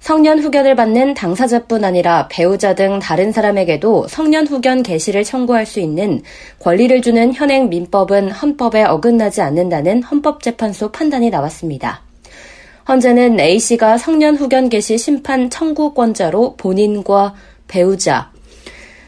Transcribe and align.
성년 0.00 0.38
후견을 0.38 0.76
받는 0.76 1.12
당사자뿐 1.12 1.84
아니라 1.84 2.26
배우자 2.28 2.74
등 2.74 2.98
다른 2.98 3.32
사람에게도 3.32 4.08
성년 4.08 4.46
후견 4.46 4.82
개시를 4.82 5.24
청구할 5.24 5.66
수 5.66 5.78
있는 5.78 6.22
권리를 6.58 7.02
주는 7.02 7.34
현행 7.34 7.68
민법은 7.68 8.30
헌법에 8.30 8.82
어긋나지 8.82 9.42
않는다는 9.42 10.02
헌법재판소 10.02 10.90
판단이 10.90 11.28
나왔습니다. 11.28 12.00
현재는 12.86 13.38
A씨가 13.38 13.98
성년 13.98 14.36
후견 14.36 14.70
개시 14.70 14.96
심판 14.96 15.50
청구권자로 15.50 16.56
본인과 16.56 17.34
배우자, 17.68 18.29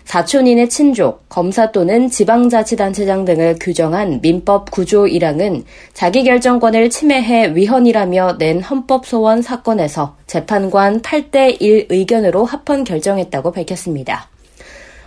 사촌인의 0.04 0.68
친족, 0.68 1.28
검사 1.28 1.70
또는 1.72 2.08
지방자치단체장 2.08 3.24
등을 3.24 3.56
규정한 3.60 4.20
민법 4.20 4.70
9조 4.70 5.10
1항은 5.12 5.64
자기결정권을 5.94 6.90
침해해 6.90 7.54
위헌이라며 7.54 8.38
낸 8.38 8.60
헌법소원 8.60 9.42
사건에서 9.42 10.16
재판관 10.26 11.02
8대1 11.02 11.86
의견으로 11.90 12.44
합헌 12.44 12.84
결정했다고 12.84 13.52
밝혔습니다. 13.52 14.31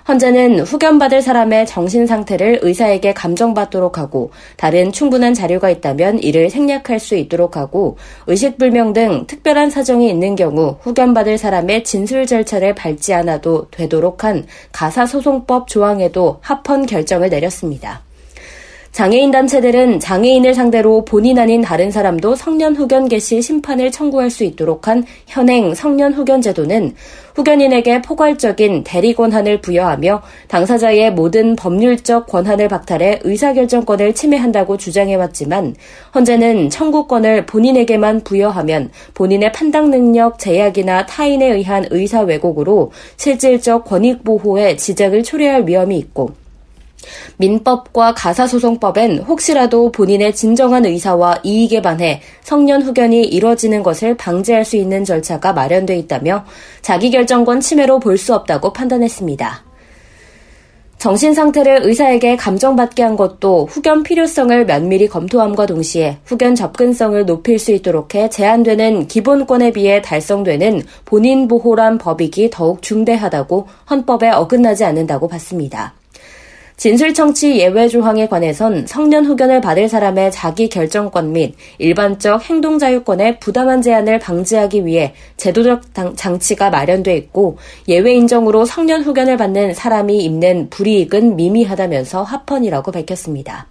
헌재는 0.07 0.59
후견받을 0.59 1.23
사람의 1.23 1.65
정신 1.65 2.05
상태를 2.05 2.59
의사에게 2.61 3.13
감정받도록 3.15 3.97
하고 3.97 4.29
다른 4.55 4.91
충분한 4.91 5.33
자료가 5.33 5.71
있다면 5.71 6.19
이를 6.19 6.51
생략할 6.51 6.99
수 6.99 7.15
있도록 7.15 7.57
하고 7.57 7.97
의식불명 8.27 8.93
등 8.93 9.25
특별한 9.25 9.71
사정이 9.71 10.07
있는 10.07 10.35
경우 10.35 10.77
후견받을 10.81 11.39
사람의 11.39 11.83
진술 11.83 12.27
절차를 12.27 12.75
밟지 12.75 13.15
않아도 13.15 13.67
되도록 13.71 14.23
한 14.23 14.45
가사소송법 14.71 15.67
조항에도 15.67 16.37
합헌 16.41 16.85
결정을 16.85 17.29
내렸습니다. 17.29 18.04
장애인 18.95 19.29
단체들은 19.29 19.99
장애인을 19.99 20.53
상대로 20.53 21.03
본인 21.03 21.37
아닌 21.37 21.59
다른 21.59 21.91
사람도 21.91 22.37
성년 22.37 22.77
후견 22.77 23.09
개시 23.09 23.41
심판을 23.41 23.91
청구할 23.91 24.29
수 24.29 24.45
있도록 24.45 24.87
한 24.87 25.03
현행 25.27 25.75
성년 25.75 26.13
후견 26.13 26.41
제도는 26.41 26.95
후견인에게 27.35 28.01
포괄적인 28.01 28.85
대리 28.85 29.13
권한을 29.13 29.59
부여하며 29.59 30.21
당사자의 30.47 31.11
모든 31.11 31.57
법률적 31.57 32.27
권한을 32.27 32.69
박탈해 32.69 33.19
의사결정권을 33.23 34.15
침해한다고 34.15 34.77
주장해왔지만 34.77 35.75
현재는 36.13 36.69
청구권을 36.69 37.47
본인에게만 37.47 38.23
부여하면 38.23 38.91
본인의 39.13 39.51
판단 39.51 39.91
능력 39.91 40.39
제약이나 40.39 41.05
타인에 41.05 41.47
의한 41.47 41.85
의사 41.91 42.21
왜곡으로 42.21 42.93
실질적 43.17 43.83
권익 43.83 44.23
보호에 44.23 44.77
지적을 44.77 45.23
초래할 45.23 45.67
위험이 45.67 45.97
있고 45.97 46.44
민법과 47.37 48.15
가사소송법엔 48.15 49.19
혹시라도 49.19 49.91
본인의 49.91 50.35
진정한 50.35 50.85
의사와 50.85 51.39
이익에 51.43 51.81
반해 51.81 52.21
성년 52.41 52.81
후견이 52.81 53.23
이뤄지는 53.23 53.83
것을 53.83 54.17
방지할 54.17 54.65
수 54.65 54.75
있는 54.75 55.05
절차가 55.05 55.53
마련돼 55.53 55.97
있다며 55.97 56.45
자기결정권 56.81 57.61
침해로 57.61 57.99
볼 57.99 58.15
수 58.17 58.33
없다고 58.33 58.73
판단했습니다. 58.73 59.63
정신 60.97 61.33
상태를 61.35 61.81
의사에게 61.83 62.35
감정받게 62.35 63.03
한 63.03 63.15
것도 63.15 63.67
후견 63.69 64.01
필요성을 64.03 64.65
면밀히 64.65 65.07
검토함과 65.07 65.67
동시에 65.67 66.17
후견 66.25 66.55
접근성을 66.55 67.25
높일 67.25 67.59
수 67.59 67.71
있도록 67.73 68.15
해 68.15 68.29
제한되는 68.29 69.07
기본권에 69.07 69.71
비해 69.71 70.01
달성되는 70.01 70.81
본인 71.03 71.47
보호란 71.47 71.99
법익이 71.99 72.49
더욱 72.49 72.81
중대하다고 72.81 73.67
헌법에 73.89 74.31
어긋나지 74.31 74.83
않는다고 74.83 75.27
봤습니다. 75.27 75.93
진술청취 76.77 77.57
예외 77.57 77.87
조항에 77.87 78.27
관해선 78.27 78.85
성년 78.85 79.25
후견을 79.25 79.61
받을 79.61 79.87
사람의 79.87 80.31
자기 80.31 80.67
결정권 80.67 81.31
및 81.31 81.55
일반적 81.77 82.43
행동 82.49 82.79
자유권의 82.79 83.39
부당한 83.39 83.81
제한을 83.81 84.19
방지하기 84.19 84.85
위해 84.85 85.13
제도적 85.37 85.83
장치가 86.15 86.69
마련돼 86.69 87.15
있고 87.15 87.57
예외 87.87 88.13
인정으로 88.15 88.65
성년 88.65 89.03
후견을 89.03 89.37
받는 89.37 89.73
사람이 89.73 90.17
입는 90.17 90.69
불이익은 90.69 91.37
미미하다면서 91.37 92.23
합헌이라고 92.23 92.91
밝혔습니다. 92.91 93.67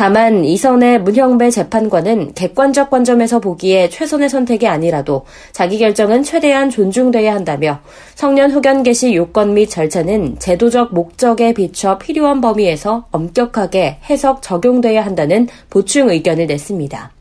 다만 0.00 0.46
이선의 0.46 1.02
문형배 1.02 1.50
재판관은 1.50 2.32
객관적 2.32 2.88
관점에서 2.88 3.38
보기에 3.38 3.90
최선의 3.90 4.30
선택이 4.30 4.66
아니라도 4.66 5.26
자기 5.52 5.76
결정은 5.76 6.22
최대한 6.22 6.70
존중돼야 6.70 7.34
한다며 7.34 7.80
성년 8.14 8.50
후견 8.50 8.82
개시 8.82 9.14
요건 9.14 9.52
및 9.52 9.66
절차는 9.66 10.38
제도적 10.38 10.94
목적에 10.94 11.52
비춰 11.52 11.98
필요한 11.98 12.40
범위에서 12.40 13.08
엄격하게 13.10 13.98
해석 14.08 14.40
적용돼야 14.40 15.04
한다는 15.04 15.48
보충 15.68 16.08
의견을 16.08 16.46
냈습니다. 16.46 17.19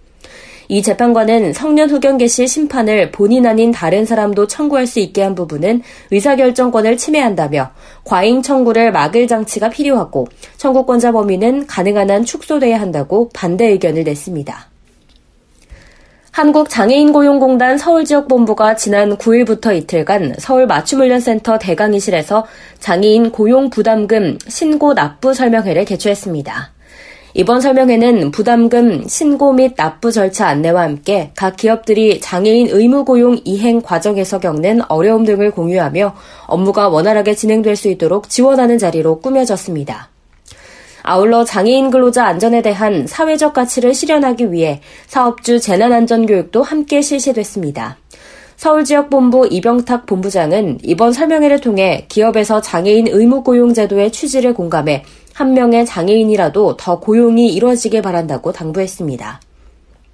이 0.71 0.83
재판관은 0.83 1.51
성년 1.53 1.89
후견 1.89 2.19
개시 2.19 2.47
심판을 2.47 3.09
본인 3.09 3.47
아닌 3.47 3.71
다른 3.71 4.05
사람도 4.05 4.45
청구할 4.45 4.85
수 4.85 4.99
있게 4.99 5.23
한 5.23 5.33
부분은 5.33 5.81
의사결정권을 6.11 6.95
침해한다며 6.95 7.71
과잉 8.03 8.43
청구를 8.43 8.91
막을 8.91 9.27
장치가 9.27 9.71
필요하고 9.71 10.27
청구권자 10.57 11.11
범위는 11.11 11.65
가능한 11.65 12.11
한 12.11 12.23
축소돼야 12.23 12.79
한다고 12.79 13.29
반대 13.33 13.65
의견을 13.65 14.03
냈습니다. 14.03 14.69
한국장애인고용공단 16.31 17.79
서울지역본부가 17.79 18.75
지난 18.75 19.17
9일부터 19.17 19.75
이틀간 19.75 20.35
서울맞춤훈련센터 20.37 21.57
대강의실에서 21.57 22.45
장애인 22.79 23.31
고용부담금 23.31 24.37
신고 24.47 24.93
납부 24.93 25.33
설명회를 25.33 25.85
개최했습니다. 25.85 26.78
이번 27.35 27.61
설명회는 27.61 28.31
부담금 28.31 29.07
신고 29.07 29.53
및 29.53 29.75
납부 29.75 30.11
절차 30.11 30.47
안내와 30.47 30.81
함께 30.81 31.31
각 31.35 31.57
기업들이 31.57 32.19
장애인 32.19 32.69
의무 32.71 33.05
고용 33.05 33.39
이행 33.45 33.81
과정에서 33.81 34.39
겪는 34.39 34.81
어려움 34.89 35.25
등을 35.25 35.51
공유하며 35.51 36.15
업무가 36.47 36.89
원활하게 36.89 37.35
진행될 37.35 37.75
수 37.75 37.87
있도록 37.89 38.29
지원하는 38.29 38.79
자리로 38.79 39.19
꾸며졌습니다. 39.19 40.09
아울러 41.03 41.45
장애인 41.45 41.91
근로자 41.91 42.25
안전에 42.25 42.61
대한 42.61 43.07
사회적 43.07 43.53
가치를 43.53 43.93
실현하기 43.93 44.51
위해 44.51 44.81
사업주 45.07 45.59
재난안전교육도 45.59 46.63
함께 46.63 47.01
실시됐습니다. 47.01 47.97
서울지역본부 48.59 49.47
이병탁 49.51 50.05
본부장은 50.05 50.79
이번 50.83 51.13
설명회를 51.13 51.61
통해 51.61 52.05
기업에서 52.09 52.59
장애인 52.59 53.07
의무 53.07 53.41
고용 53.41 53.73
제도의 53.73 54.11
취지를 54.11 54.53
공감해 54.53 55.05
한 55.33 55.53
명의 55.53 55.85
장애인이라도 55.85 56.75
더 56.75 56.99
고용이 56.99 57.53
이뤄지길 57.53 58.01
바란다고 58.01 58.51
당부했습니다. 58.51 59.39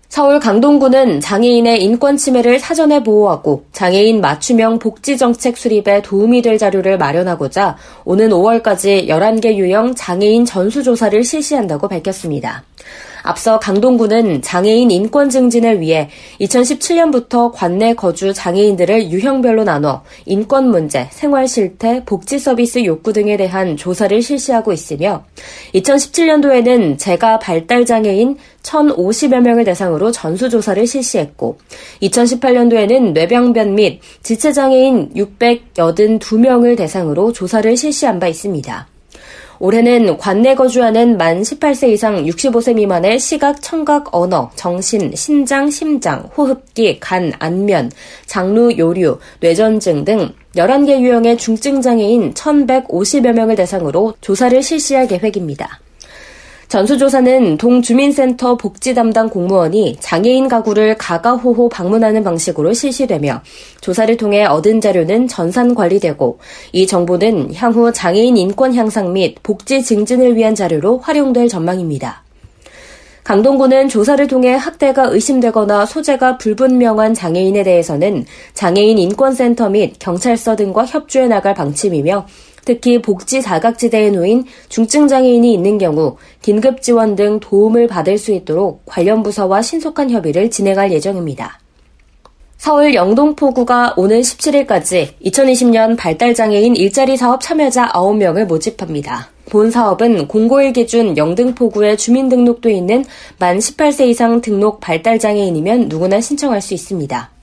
서울 0.09 0.39
강동구는 0.39 1.21
장애인의 1.21 1.81
인권 1.81 2.17
침해를 2.17 2.59
사전에 2.59 3.01
보호하고 3.01 3.65
장애인 3.71 4.21
맞춤형 4.21 4.77
복지 4.77 5.17
정책 5.17 5.57
수립에 5.57 6.03
도움이 6.03 6.43
될 6.43 6.59
자료를 6.59 6.99
마련하고자 6.99 7.77
오는 8.03 8.29
5월까지 8.29 9.07
11개 9.07 9.55
유형 9.55 9.95
장애인 9.95 10.45
전수조사를 10.45 11.23
실시한다고 11.23 11.87
밝혔습니다. 11.87 12.63
앞서 13.25 13.59
강동구는 13.59 14.41
장애인 14.41 14.91
인권 14.91 15.29
증진을 15.29 15.81
위해 15.81 16.09
2017년부터 16.39 17.51
관내 17.51 17.95
거주 17.95 18.33
장애인들을 18.33 19.11
유형별로 19.11 19.63
나눠 19.63 20.03
인권 20.25 20.69
문제, 20.69 21.07
생활 21.11 21.47
실태, 21.47 22.03
복지 22.05 22.37
서비스 22.39 22.85
욕구 22.85 23.11
등에 23.13 23.35
대한 23.35 23.75
조사를 23.75 24.21
실시하고 24.21 24.71
있으며 24.71 25.25
2017년도에는 25.73 26.97
재가 26.97 27.39
발달 27.39 27.85
장애인 27.85 28.37
1,050여 28.61 29.41
명을 29.41 29.63
대상으로 29.63 30.11
전수조사를 30.11 30.85
실시했고 30.85 31.57
2018년도에는 32.01 33.13
뇌병변 33.13 33.75
및 33.75 34.01
지체장애인 34.23 35.13
682명을 35.15 36.77
대상으로 36.77 37.31
조사를 37.31 37.75
실시한 37.75 38.19
바 38.19 38.27
있습니다. 38.27 38.94
올해는 39.59 40.17
관내 40.17 40.55
거주하는 40.55 41.17
만 41.17 41.41
18세 41.41 41.89
이상 41.89 42.23
65세 42.25 42.75
미만의 42.75 43.19
시각, 43.19 43.61
청각, 43.61 44.15
언어, 44.15 44.51
정신, 44.55 45.13
신장, 45.15 45.69
심장, 45.69 46.29
호흡기, 46.35 46.99
간, 46.99 47.31
안면, 47.39 47.91
장루, 48.25 48.77
요류, 48.77 49.19
뇌전증 49.39 50.05
등 50.05 50.33
11개 50.55 50.99
유형의 51.01 51.37
중증장애인 51.37 52.33
1,150여 52.33 53.33
명을 53.33 53.55
대상으로 53.55 54.13
조사를 54.21 54.61
실시할 54.61 55.07
계획입니다. 55.07 55.79
전수조사는 56.67 57.57
동주민센터 57.57 58.57
복지 58.57 58.93
담당 58.93 59.29
공무원이 59.29 59.97
장애인 59.99 60.47
가구를 60.47 60.97
가가호호 60.97 61.69
방문하는 61.69 62.23
방식으로 62.23 62.73
실시되며 62.73 63.41
조사를 63.81 64.17
통해 64.17 64.45
얻은 64.45 64.81
자료는 64.81 65.27
전산 65.27 65.75
관리되고 65.75 66.39
이 66.71 66.87
정보는 66.87 67.53
향후 67.53 67.91
장애인 67.91 68.35
인권 68.37 68.73
향상 68.73 69.13
및 69.13 69.35
복지 69.43 69.83
증진을 69.83 70.35
위한 70.35 70.55
자료로 70.55 70.99
활용될 70.99 71.47
전망입니다. 71.47 72.23
강동구는 73.23 73.89
조사를 73.89 74.27
통해 74.27 74.53
학대가 74.53 75.05
의심되거나 75.05 75.87
소재가 75.87 76.37
불분명한 76.37 77.15
장애인에 77.15 77.63
대해서는 77.63 78.23
장애인 78.53 78.99
인권센터 78.99 79.69
및 79.69 79.95
경찰서 79.97 80.55
등과 80.55 80.85
협조해 80.85 81.27
나갈 81.27 81.55
방침이며 81.55 82.27
특히 82.65 83.01
복지 83.01 83.41
사각지대에 83.41 84.09
놓인 84.09 84.43
중증 84.67 85.07
장애인이 85.07 85.53
있는 85.53 85.77
경우 85.77 86.17
긴급 86.41 86.81
지원 86.81 87.15
등 87.15 87.39
도움을 87.39 87.87
받을 87.87 88.17
수 88.17 88.31
있도록 88.33 88.81
관련 88.85 89.23
부서와 89.23 89.61
신속한 89.61 90.09
협의를 90.11 90.49
진행할 90.49 90.91
예정입니다. 90.91 91.59
서울 92.57 92.95
영동포구가 92.95 93.93
오는 93.95 94.21
17일까지 94.21 95.09
2020년 95.23 95.95
발달장애인 95.97 96.75
일자리 96.75 97.15
사업 97.15 97.41
참여자 97.41 97.89
9명을 97.89 98.45
모집합니다. 98.45 99.29
본 99.49 99.69
사업은 99.69 100.27
공고일 100.27 100.73
기준 100.73 101.15
영등포구에 101.15 101.95
주민등록돼 101.95 102.73
있는 102.73 103.05
만 103.37 103.59
18세 103.59 104.07
이상 104.07 104.41
등록 104.41 104.79
발달장애인이면 104.79 105.89
누구나 105.89 106.19
신청할 106.19 106.61
수 106.61 106.73
있습니다. 106.73 107.34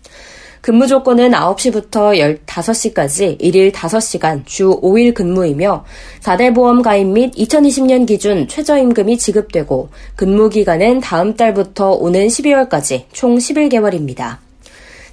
근무 0.62 0.86
조건은 0.86 1.32
9시부터 1.32 2.40
15시까지 2.46 3.36
1일 3.40 3.72
5시간 3.72 4.46
주 4.46 4.80
5일 4.80 5.12
근무이며 5.12 5.84
4대 6.20 6.54
보험 6.54 6.82
가입 6.82 7.08
및 7.08 7.34
2020년 7.34 8.06
기준 8.06 8.46
최저임금이 8.46 9.18
지급되고 9.18 9.88
근무 10.14 10.48
기간은 10.48 11.00
다음 11.00 11.34
달부터 11.34 11.94
오는 11.94 12.28
12월까지 12.28 13.06
총 13.10 13.38
11개월입니다. 13.38 14.41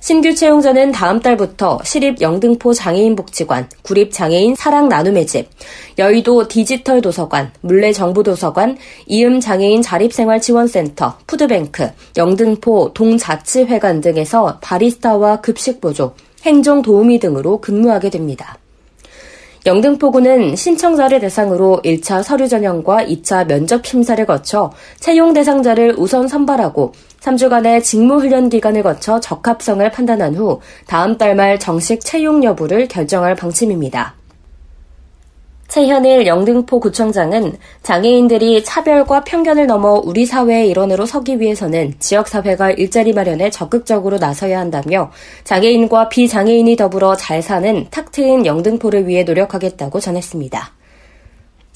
신규 0.01 0.33
채용자는 0.33 0.93
다음 0.93 1.19
달부터 1.19 1.79
시립 1.83 2.21
영등포 2.21 2.73
장애인 2.73 3.15
복지관, 3.17 3.67
구립 3.81 4.13
장애인 4.13 4.55
사랑 4.55 4.87
나눔의 4.87 5.27
집, 5.27 5.49
여의도 5.97 6.47
디지털 6.47 7.01
도서관, 7.01 7.51
문래 7.61 7.91
정보 7.91 8.23
도서관, 8.23 8.77
이음 9.07 9.41
장애인 9.41 9.81
자립생활 9.81 10.39
지원센터, 10.39 11.17
푸드뱅크, 11.27 11.89
영등포 12.15 12.93
동자치회관 12.93 13.99
등에서 13.99 14.57
바리스타와 14.61 15.41
급식 15.41 15.81
보조, 15.81 16.13
행정 16.43 16.81
도우미 16.81 17.19
등으로 17.19 17.59
근무하게 17.59 18.09
됩니다. 18.09 18.57
영등포구는 19.65 20.55
신청자를 20.55 21.19
대상으로 21.19 21.81
1차 21.83 22.23
서류 22.23 22.47
전형과 22.47 23.03
2차 23.03 23.45
면접 23.45 23.85
심사를 23.85 24.25
거쳐 24.25 24.71
채용 24.99 25.33
대상자를 25.33 25.95
우선 25.97 26.29
선발하고 26.29 26.93
3주간의 27.21 27.83
직무훈련 27.83 28.49
기간을 28.49 28.83
거쳐 28.83 29.19
적합성을 29.19 29.89
판단한 29.91 30.35
후 30.35 30.61
다음 30.87 31.17
달 31.17 31.35
말 31.35 31.59
정식 31.59 32.01
채용 32.03 32.43
여부를 32.43 32.87
결정할 32.87 33.35
방침입니다. 33.35 34.15
최현일 35.69 36.25
영등포 36.25 36.79
구청장은 36.79 37.55
장애인들이 37.83 38.63
차별과 38.63 39.23
편견을 39.23 39.67
넘어 39.67 40.01
우리 40.03 40.25
사회의 40.25 40.67
일원으로 40.67 41.05
서기 41.05 41.39
위해서는 41.39 41.93
지역사회가 41.99 42.71
일자리 42.71 43.13
마련에 43.13 43.51
적극적으로 43.51 44.17
나서야 44.17 44.59
한다며 44.59 45.11
장애인과 45.43 46.09
비장애인이 46.09 46.75
더불어 46.75 47.15
잘 47.15 47.43
사는 47.43 47.85
탁 47.91 48.11
트인 48.11 48.47
영등포를 48.47 49.07
위해 49.07 49.23
노력하겠다고 49.23 49.99
전했습니다. 49.99 50.78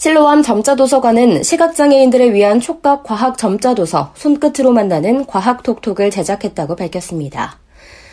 실로암 0.03 0.44
점자도서관은 0.44 1.44
시각장애인들을 1.44 2.33
위한 2.33 2.59
촉각 2.59 3.03
과학 3.03 3.38
점자도서 3.38 4.11
손끝으로 4.15 4.73
만나는 4.73 5.25
과학 5.25 5.63
톡톡을 5.63 6.11
제작했다고 6.11 6.75
밝혔습니다. 6.75 7.57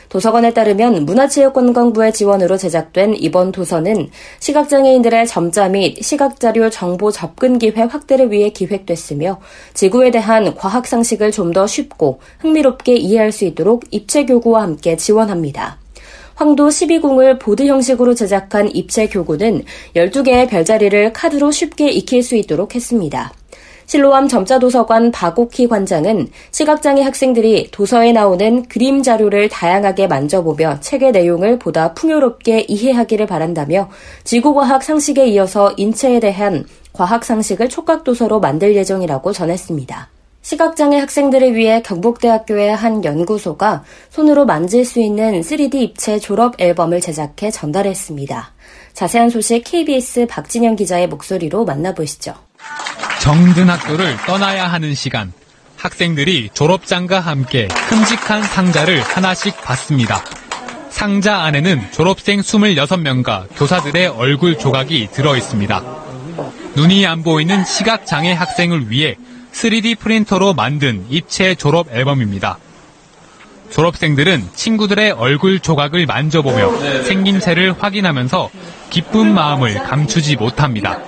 도서관에 0.09 0.55
따르면 0.55 1.05
문화체육관광부의 1.05 2.13
지원으로 2.13 2.59
제작된 2.59 3.17
이번 3.17 3.51
도서는 3.51 4.09
시각장애인들의 4.39 5.27
점자 5.27 5.69
및 5.69 6.01
시각자료 6.01 6.71
정보 6.71 7.11
접근 7.11 7.59
기회 7.59 7.83
확대를 7.83 8.31
위해 8.31 8.51
기획됐으며 8.51 9.41
지구에 9.75 10.13
대한 10.13 10.55
과학 10.55 10.87
상식을 10.87 11.33
좀 11.33 11.53
더 11.53 11.67
쉽고 11.67 12.21
흥미롭게 12.39 12.95
이해할 12.95 13.33
수 13.33 13.45
있도록 13.45 13.83
입체 13.91 14.27
교구와 14.27 14.63
함께 14.63 14.97
지원합니다. 14.97 15.80
황도 16.41 16.69
12궁을 16.69 17.39
보드 17.39 17.67
형식으로 17.67 18.15
제작한 18.15 18.75
입체 18.75 19.07
교구는 19.07 19.63
12개의 19.95 20.49
별자리를 20.49 21.13
카드로 21.13 21.51
쉽게 21.51 21.91
익힐 21.91 22.23
수 22.23 22.35
있도록 22.35 22.75
했습니다. 22.75 23.35
실로암 23.85 24.27
점자도서관 24.27 25.11
박옥희 25.11 25.69
관장은 25.69 26.29
시각장애 26.51 27.03
학생들이 27.03 27.71
도서에 27.73 28.13
나오는 28.13 28.63
그림 28.71 29.03
자료를 29.03 29.51
다양하게 29.51 30.07
만져보며 30.07 30.81
책의 30.81 31.13
내용을 31.13 31.59
보다 31.59 31.93
풍요롭게 31.93 32.65
이해하기를 32.69 33.27
바란다며 33.27 33.91
지구과학 34.25 34.83
상식에 34.83 35.27
이어서 35.27 35.75
인체에 35.77 36.21
대한 36.21 36.65
과학 36.95 37.23
상식을 37.23 37.69
촉각도서로 37.69 38.41
만들 38.41 38.75
예정이라고 38.77 39.33
전했습니다. 39.33 40.09
시각장애 40.43 40.99
학생들을 40.99 41.55
위해 41.55 41.83
경북대학교의 41.83 42.75
한 42.75 43.05
연구소가 43.05 43.85
손으로 44.09 44.47
만질 44.47 44.85
수 44.85 45.01
있는 45.01 45.43
3D 45.43 45.75
입체 45.75 46.19
졸업 46.19 46.61
앨범을 46.61 47.01
제작해 47.01 47.51
전달했습니다. 47.51 48.53
자세한 48.95 49.31
소식 49.31 49.63
KBS 49.65 50.27
박진영 50.29 50.77
기자의 50.77 51.09
목소리로 51.09 51.65
만나보시죠. 51.65 52.35
정든 53.21 53.69
학교를 53.69 54.17
떠나야 54.27 54.67
하는 54.67 54.95
시간. 54.95 55.33
학생들이 55.77 56.51
졸업장과 56.53 57.21
함께 57.21 57.69
큼직한 57.89 58.43
상자를 58.43 59.01
하나씩 59.01 59.61
받습니다. 59.63 60.23
상자 60.91 61.39
안에는 61.39 61.93
졸업생 61.93 62.41
26명과 62.41 63.47
교사들의 63.57 64.09
얼굴 64.09 64.59
조각이 64.59 65.09
들어 65.13 65.37
있습니다. 65.37 65.83
눈이 66.77 67.07
안 67.07 67.23
보이는 67.23 67.65
시각장애 67.65 68.33
학생을 68.33 68.91
위해 68.91 69.17
3D 69.53 69.99
프린터로 69.99 70.55
만든 70.55 71.05
입체 71.11 71.55
졸업 71.55 71.93
앨범입니다. 71.93 72.59
졸업생들은 73.71 74.49
친구들의 74.55 75.13
얼굴 75.13 75.61
조각을 75.61 76.07
만져보며 76.07 77.03
생김새를 77.05 77.75
확인하면서 77.79 78.51
기쁜 78.91 79.33
마음을 79.33 79.75
감추지 79.75 80.37
못합니다. 80.37 80.99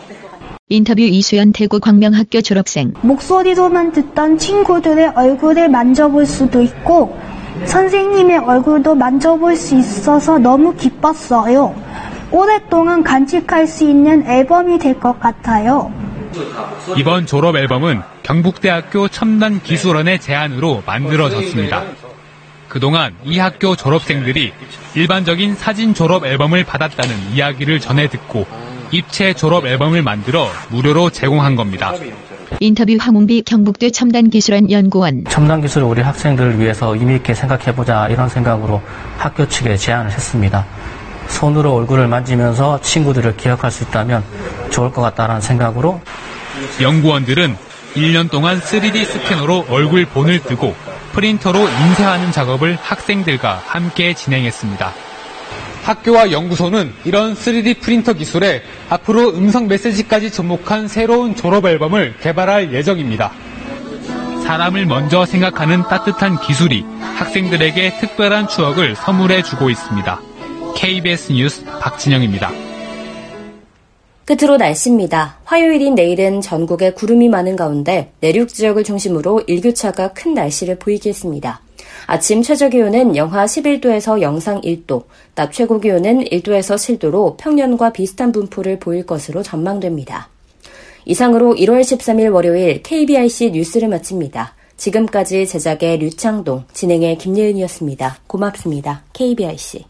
인터뷰 0.69 1.03
이수연 1.03 1.53
대구 1.53 1.81
광명학교 1.81 2.41
졸업생. 2.41 2.95
목소리로만 3.03 3.93
듣던 3.93 4.39
친구들의 4.39 5.09
얼굴을 5.15 5.69
만져볼 5.69 6.25
수도 6.25 6.63
있고 6.63 7.19
선생님의 7.67 8.39
얼굴도 8.39 8.95
만져볼 8.95 9.57
수 9.57 9.77
있어서 9.79 10.39
너무 10.39 10.75
기뻤어요. 10.75 11.75
오랫동안 12.31 13.03
간직할 13.03 13.67
수 13.67 13.85
있는 13.85 14.27
앨범이 14.27 14.79
될 14.79 14.99
것 14.99 15.19
같아요. 15.21 15.93
이번 16.97 17.27
졸업 17.27 17.57
앨범은 17.57 18.01
경북대학교 18.23 19.09
첨단기술원의 19.09 20.21
제안으로 20.21 20.83
만들어졌습니다. 20.87 21.83
그동안 22.69 23.15
이 23.25 23.39
학교 23.39 23.77
졸업생들이 23.77 24.53
일반적인 24.95 25.57
사진 25.57 25.93
졸업 25.93 26.25
앨범을 26.25 26.65
받았다는 26.65 27.33
이야기를 27.35 27.81
전해 27.81 28.09
듣고 28.09 28.47
입체 28.91 29.35
졸업 29.35 29.67
앨범을 29.67 30.03
만들어 30.03 30.49
무료로 30.71 31.11
제공한 31.11 31.57
겁니다. 31.57 31.93
인터뷰 32.61 32.97
황웅비 32.99 33.43
경북대 33.43 33.91
첨단기술원 33.91 34.71
연구원. 34.71 35.25
첨단기술을 35.25 35.87
우리 35.87 36.03
학생들을 36.03 36.61
위해서 36.61 36.95
의미 36.95 37.17
있게 37.17 37.35
생각해보자 37.35 38.09
이런 38.09 38.29
생각으로 38.29 38.81
학교 39.19 39.49
측에 39.49 39.77
제안을 39.77 40.11
했습니다. 40.11 40.65
손으로 41.29 41.75
얼굴을 41.75 42.09
만지면서 42.09 42.81
친구들을 42.83 43.37
기억할 43.37 43.71
수 43.71 43.85
있다면 43.85 44.23
좋을 44.71 44.93
것 44.93 45.01
같다는 45.03 45.41
생각으로 45.41 46.01
연구원들은 46.81 47.57
1년 47.95 48.31
동안 48.31 48.61
3D 48.61 49.05
스캐너로 49.05 49.67
얼굴 49.69 50.07
본을 50.07 50.43
뜨고 50.43 50.75
프린터로 51.13 51.59
인쇄하는 51.59 52.33
작업을 52.33 52.79
학생들과 52.81 53.63
함께 53.67 54.15
진행했습니다. 54.15 54.93
학교와 55.85 56.31
연구소는 56.31 56.95
이런 57.05 57.35
3D 57.35 57.81
프린터 57.81 58.13
기술에 58.13 58.63
앞으로 58.89 59.31
음성 59.31 59.69
메시지까지 59.69 60.31
접목한 60.31 60.89
새로운 60.89 61.35
졸업 61.35 61.67
앨범을 61.67 62.17
개발할 62.21 62.73
예정입니다. 62.73 63.33
사람을 64.45 64.87
먼저 64.87 65.27
생각하는 65.27 65.83
따뜻한 65.83 66.41
기술이 66.41 66.85
학생들에게 67.17 67.99
특별한 68.01 68.49
추억을 68.49 68.97
선물해 68.97 69.43
주고 69.43 69.71
있습니다. 69.71 70.21
KBS 70.77 71.33
뉴스 71.33 71.65
박진영입니다. 71.65 72.72
끝으로 74.25 74.57
날씨입니다. 74.57 75.39
화요일인 75.45 75.95
내일은 75.95 76.41
전국에 76.41 76.93
구름이 76.93 77.29
많은 77.29 77.57
가운데 77.57 78.13
내륙 78.21 78.49
지역을 78.49 78.85
중심으로 78.85 79.43
일교차가 79.47 80.13
큰 80.13 80.35
날씨를 80.35 80.79
보이겠습니다. 80.79 81.61
아침 82.07 82.43
최저 82.43 82.69
기온은 82.69 83.17
영하 83.17 83.45
11도에서 83.45 84.21
영상 84.21 84.61
1도, 84.61 85.05
낮 85.35 85.53
최고 85.53 85.81
기온은 85.81 86.25
1도에서 86.25 86.77
7도로 86.77 87.37
평년과 87.37 87.93
비슷한 87.93 88.33
분포를 88.33 88.79
보일 88.79 89.07
것으로 89.07 89.43
전망됩니다. 89.43 90.29
이상으로 91.05 91.55
1월 91.55 91.81
13일 91.81 92.33
월요일 92.33 92.83
KBIC 92.83 93.51
뉴스를 93.53 93.89
마칩니다. 93.89 94.55
지금까지 94.77 95.47
제작의 95.47 95.99
류창동, 95.99 96.65
진행의 96.73 97.19
김예은이었습니다. 97.19 98.19
고맙습니다. 98.27 99.03
KBIC. 99.13 99.85